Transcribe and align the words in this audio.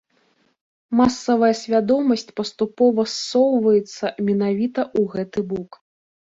Масавая 1.01 1.49
свядомасць 1.59 2.25
паступова 2.39 3.01
ссоўваецца 3.17 4.05
менавіта 4.31 4.81
ў 4.99 5.13
гэты 5.17 5.39
бок. 5.53 5.71